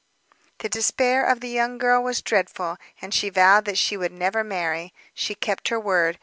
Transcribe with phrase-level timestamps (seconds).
[0.57, 4.43] The despair of the young girl was dreadful, and she vowed that she would never
[4.43, 4.95] marry.
[5.13, 6.17] She kept her word.